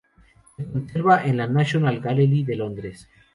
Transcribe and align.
Se 0.57 0.65
conserva 0.65 1.23
en 1.27 1.37
la 1.37 1.45
National 1.45 1.99
Gallery 1.99 2.43
de 2.43 2.55
Londres. 2.55 3.07